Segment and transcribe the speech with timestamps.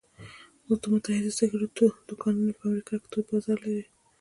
[0.67, 3.85] اوس د متحده سګرېټو دوکانونه په امریکا کې تود بازار لري